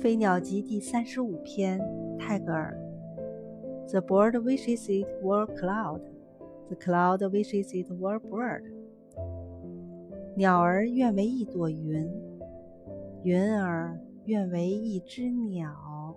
[0.00, 1.80] 飞鸟集第三十五篇
[2.18, 2.78] 泰戈尔
[3.88, 6.00] the bird wishes it were cloud
[6.68, 8.62] the cloud wishes it were bird
[10.36, 12.06] 鸟儿愿为一朵云
[13.24, 16.14] 云儿愿为一只鸟